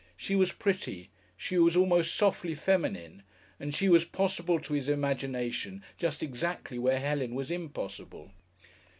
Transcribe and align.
She 0.17 0.35
was 0.35 0.51
pretty, 0.51 1.11
she 1.37 1.59
was 1.59 1.75
almost 1.77 2.15
softly 2.15 2.55
feminine, 2.55 3.21
and 3.59 3.71
she 3.71 3.87
was 3.87 4.03
possible 4.03 4.57
to 4.57 4.73
his 4.73 4.89
imagination 4.89 5.83
just 5.99 6.23
exactly 6.23 6.79
where 6.79 6.99
Helen 6.99 7.35
was 7.35 7.51
impossible. 7.51 8.31